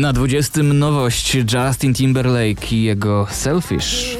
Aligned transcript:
Na 0.00 0.12
20 0.12 0.62
nowość 0.62 1.34
Justin 1.34 1.94
Timberlake 1.94 2.72
i 2.72 2.82
jego 2.82 3.26
Selfish. 3.30 4.18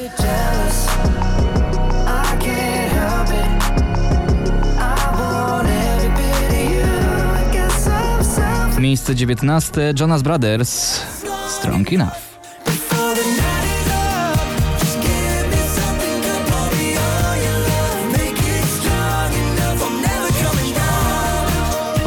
Miejsce 8.79 9.15
19 9.15 9.93
Jonas 9.99 10.21
Brothers 10.21 11.01
Strong 11.47 11.93
Enough. 11.93 12.24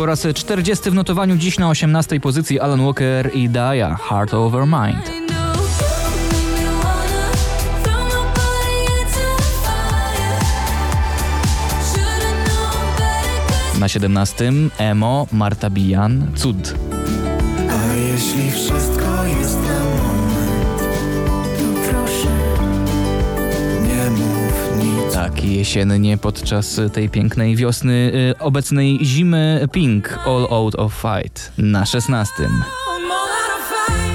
Po 0.09 0.11
raz 0.11 0.27
40 0.35 0.91
w 0.91 0.95
notowaniu 0.95 1.37
dziś 1.37 1.59
na 1.59 1.69
18 1.69 2.21
pozycji 2.21 2.61
Alan 2.61 2.85
Walker 2.85 3.31
i 3.35 3.49
Daya 3.49 3.97
Heart 3.97 4.35
Over 4.35 4.67
Mind. 4.67 5.13
Na 13.81 13.89
17 13.89 14.53
Emo 14.79 15.27
Marta 15.33 15.71
Bijan 15.71 16.27
Cud. 16.37 16.75
A 17.71 17.95
jeśli 17.95 18.51
wszystko 18.51 19.25
jest 19.41 19.68
Tak, 25.29 25.45
jesiennie 25.45 26.19
podczas 26.19 26.81
tej 26.93 27.09
pięknej 27.09 27.57
wiosny 27.57 27.93
y, 27.93 28.39
obecnej 28.39 28.99
zimy 29.03 29.69
Pink 29.73 30.19
All 30.27 30.47
Out 30.51 30.75
of 30.75 30.95
Fight 30.95 31.53
na 31.59 31.87
16. 31.87 32.27
I'm 32.39 33.11
all 33.11 33.29
out 33.29 33.59
of 33.59 33.69
fight. 33.69 34.13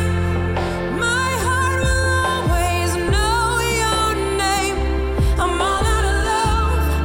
My 0.99 1.45
heart 1.45 1.83
will 1.83 2.25
always 2.25 2.93
know 2.93 3.61
your 3.61 4.15
name. 4.37 4.77
I'm 5.37 5.61
all 5.61 5.85
out 5.85 6.05
of 6.05 6.25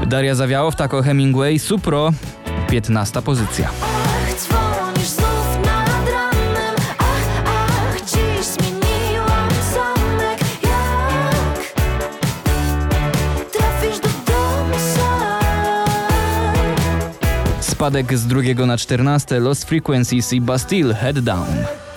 love. 0.00 0.06
Daria 0.06 0.34
Zawiałow, 0.34 0.74
Tako 0.74 1.02
Hemingway, 1.02 1.58
Supro 1.58 2.12
15 2.70 3.22
pozycja. 3.22 3.70
Spadek 17.78 18.18
z 18.18 18.26
drugiego 18.26 18.66
na 18.66 18.78
14 18.78 19.40
Lost 19.40 19.64
Frequencies 19.64 20.32
i 20.32 20.40
Bastille 20.40 20.94
Head 20.94 21.20
Down. 21.20 21.46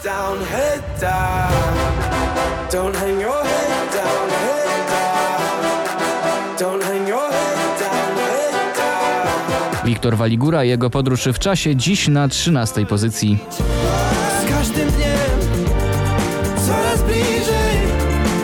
Down, 0.04 0.40
head 0.52 0.82
down. 1.02 1.52
Don't 2.72 2.96
hang 2.96 3.22
your 3.22 3.44
head 3.44 3.94
down, 3.94 4.30
head 4.30 4.88
down. 4.90 6.58
Don't 6.60 6.84
hang 6.84 7.08
your 7.08 7.32
head 7.32 7.80
down, 7.80 8.16
head 8.18 8.78
down. 8.78 9.86
Wiktor 9.86 10.18
Waligura, 10.18 10.64
jego 10.64 10.90
podróż 10.90 11.28
w 11.34 11.40
czasie 11.40 11.76
dziś 11.76 12.08
na 12.08 12.28
13 12.28 12.86
pozycji. 12.86 13.38
Z 14.42 14.50
każdym 14.50 14.90
dniem 14.90 15.40
coraz 16.68 17.04
bliżej. 17.04 17.78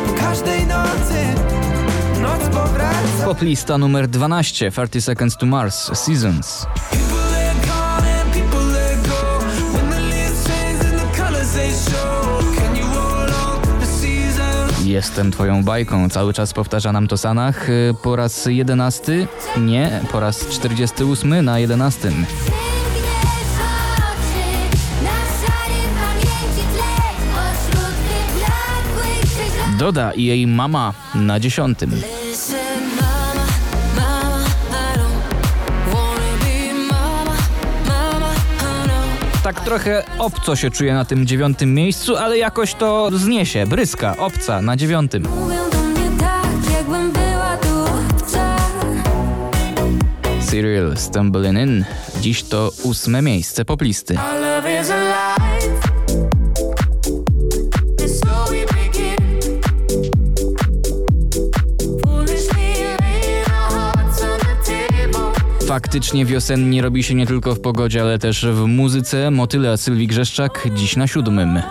Po 0.07 0.13
każdej 0.13 0.67
nocy 0.67 1.25
noc 2.21 2.55
powraca. 2.55 3.25
Poplista 3.25 3.77
numer 3.77 4.07
12 4.07 4.71
30 4.71 5.01
Seconds 5.01 5.37
to 5.37 5.45
Mars 5.45 5.91
Seasons. 5.93 6.67
Jestem 14.87 15.31
twoją 15.31 15.63
bajką, 15.63 16.09
cały 16.09 16.33
czas 16.33 16.53
powtarza 16.53 16.91
nam 16.91 17.07
to 17.07 17.17
Sanach. 17.17 17.69
Y, 17.69 17.93
Po 18.03 18.15
raz 18.15 18.45
11? 18.45 19.27
Nie, 19.57 20.01
po 20.11 20.19
raz 20.19 20.47
48 20.47 21.45
na 21.45 21.59
11. 21.59 22.09
Piękne 22.09 22.27
oczy 23.97 24.47
Na 25.03 25.09
krzyżów 29.25 29.79
Doda 29.79 30.11
i 30.11 30.23
jej 30.23 30.47
mama 30.47 30.93
na 31.15 31.39
10. 31.39 31.79
trochę 39.67 40.03
obco 40.19 40.55
się 40.55 40.71
czuje 40.71 40.93
na 40.93 41.05
tym 41.05 41.27
dziewiątym 41.27 41.73
miejscu, 41.73 42.17
ale 42.17 42.37
jakoś 42.37 42.73
to 42.73 43.09
zniesie. 43.13 43.65
Bryska, 43.67 44.17
obca 44.17 44.61
na 44.61 44.75
dziewiątym. 44.75 45.27
Tak. 48.33 48.61
Serial 50.41 50.97
Stumbling 50.97 51.59
In. 51.59 51.85
Dziś 52.21 52.43
to 52.43 52.71
ósme 52.83 53.21
miejsce 53.21 53.65
poplisty. 53.65 54.17
Faktycznie 65.77 66.25
wiosennie 66.25 66.81
robi 66.81 67.03
się 67.03 67.15
nie 67.15 67.27
tylko 67.27 67.55
w 67.55 67.59
pogodzie, 67.59 68.01
ale 68.01 68.19
też 68.19 68.45
w 68.45 68.65
muzyce. 68.65 69.31
Motyle 69.31 69.77
Sylwii 69.77 70.07
Grzeszczak 70.07 70.67
dziś 70.75 70.95
na 70.95 71.07
siódmym. 71.07 71.61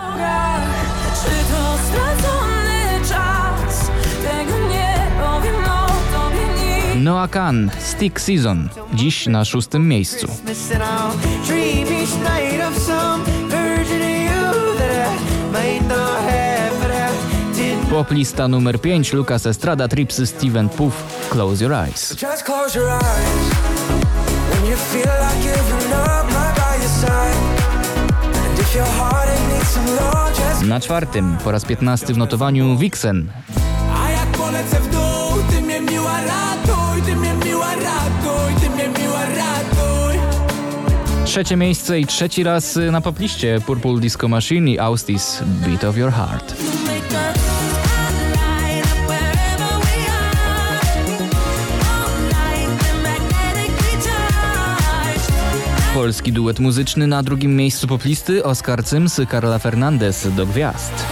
Noah 6.95 7.29
Khan, 7.29 7.71
Stick 7.79 8.19
Season. 8.19 8.69
Dziś 8.93 9.27
na 9.27 9.45
szóstym 9.45 9.87
miejscu. 9.87 10.27
Poplista 17.89 18.47
numer 18.47 18.81
5 18.81 19.13
Lucas 19.13 19.45
Estrada, 19.45 19.87
Tripsy, 19.87 20.27
Steven 20.27 20.69
Puff, 20.69 21.27
Close 21.29 21.63
Your 21.63 21.73
Eyes. 21.73 22.15
You 24.67 24.75
feel 24.75 25.13
like 25.21 25.41
giving 25.43 25.93
up, 25.93 26.25
right 26.35 26.55
by 26.55 26.75
your 26.83 26.93
side. 27.01 27.37
And 28.45 28.59
if 28.59 28.75
your 28.75 28.85
heart 28.85 29.29
it 29.29 29.53
needs 29.53 29.69
some 29.69 29.95
love, 29.95 30.33
just. 30.35 30.63
Na 30.63 30.79
czwartym, 30.79 31.37
po 31.43 31.51
raz 31.51 31.65
15 31.65 32.13
w 32.13 32.17
notowaniu 32.17 32.77
Vixen. 32.77 33.31
A 34.03 34.11
jak 34.11 34.27
polecę 34.27 34.79
w 34.79 34.91
dół, 34.91 35.43
ty 35.49 35.61
mnie 35.61 35.81
miła 35.81 36.21
ratuj, 36.21 37.01
ty 37.05 37.15
mnie 37.15 37.33
miła 37.45 37.75
ratuj, 37.75 38.53
ty 38.61 38.69
mnie 38.69 38.89
miła 38.99 39.25
ratuj. 39.25 40.19
Trzecie 41.25 41.57
miejsce 41.57 41.99
i 41.99 42.05
trzeci 42.05 42.43
raz 42.43 42.79
na 42.91 43.01
popliście 43.01 43.61
Purple 43.65 43.99
Disco 43.99 44.27
Machine 44.27 44.71
i 44.71 44.79
Austis 44.79 45.43
Beat 45.43 45.83
of 45.83 45.97
Your 45.97 46.11
Heart. 46.11 46.76
Polski 55.97 56.33
duet 56.33 56.59
muzyczny 56.59 57.07
na 57.07 57.23
drugim 57.23 57.55
miejscu 57.55 57.87
poplisty 57.87 58.43
Oscar 58.43 58.83
Cyms, 58.83 59.21
Karla 59.29 59.59
Fernandez 59.59 60.27
do 60.35 60.45
gwiazd. 60.45 61.05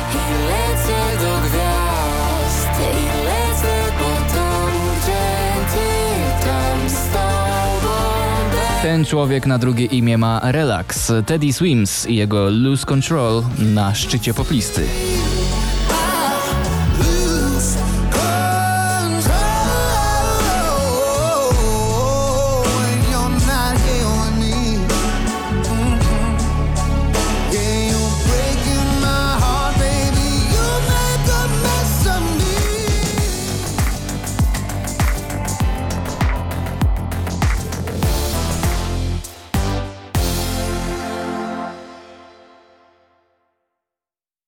Ten 8.81 9.05
człowiek 9.05 9.45
na 9.45 9.57
drugie 9.57 9.85
imię 9.85 10.17
ma 10.17 10.41
Relax. 10.43 11.11
Teddy 11.25 11.53
Swims 11.53 12.07
i 12.07 12.15
jego 12.15 12.49
Lose 12.49 12.85
Control 12.85 13.43
na 13.59 13.95
szczycie 13.95 14.33
poplisty. 14.33 14.81